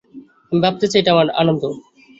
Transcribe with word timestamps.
আমি 0.51 0.59
ভাবতে 0.63 0.85
চাই 0.91 0.99
এটা 1.01 1.11
আমার 1.15 1.27
আনন্দ। 1.41 1.63